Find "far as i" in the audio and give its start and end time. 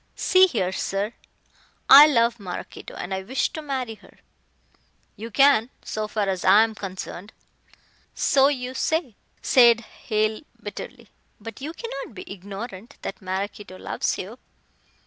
6.07-6.63